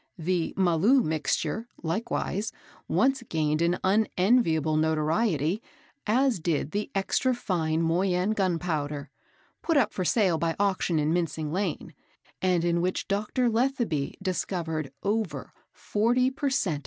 The 0.17 0.55
"Maloo 0.57 1.03
Mixture," 1.03 1.67
likewise, 1.83 2.51
once 2.87 3.21
gained 3.29 3.61
an 3.61 3.77
unenviable 3.83 4.75
notoriety, 4.75 5.61
as 6.07 6.39
did 6.39 6.71
the 6.71 6.89
"Extra 6.95 7.35
Fine 7.35 7.83
Moyune 7.83 8.33
Gunpowder" 8.33 9.11
put 9.61 9.77
up 9.77 9.93
for 9.93 10.03
sale 10.03 10.39
by 10.39 10.55
auction 10.59 10.97
in 10.97 11.13
Mincing 11.13 11.51
Lane, 11.53 11.93
and 12.41 12.65
in 12.65 12.81
which 12.81 13.07
Dr. 13.07 13.47
Letheby 13.47 14.15
discovered 14.23 14.91
over 15.03 15.53
40 15.71 16.31
per 16.31 16.49
cent. 16.49 16.79